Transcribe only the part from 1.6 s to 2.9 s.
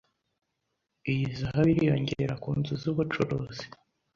iriyongera ku nzu